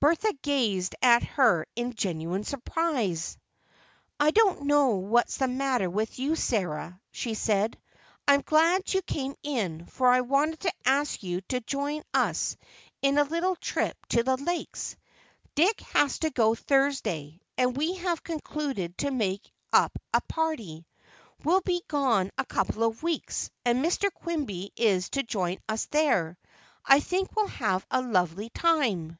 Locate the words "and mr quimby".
23.64-24.70